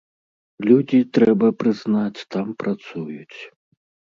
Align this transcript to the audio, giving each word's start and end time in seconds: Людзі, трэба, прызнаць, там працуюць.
Людзі, 0.69 0.99
трэба, 1.17 1.47
прызнаць, 1.65 2.25
там 2.37 2.47
працуюць. 2.65 3.39